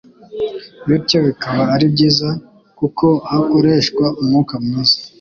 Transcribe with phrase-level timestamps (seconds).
[0.87, 2.29] bityo bikaba ari byiza
[2.79, 4.97] kuko hakoreshwa umwuka mwiza